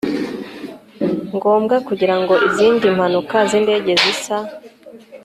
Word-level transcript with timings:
ngombwa 1.35 1.75
kugira 1.87 2.15
ngo 2.21 2.33
izindi 2.47 2.85
mpanuka 2.95 3.35
z 3.49 3.51
indege 3.59 3.91
zisa 4.01 4.37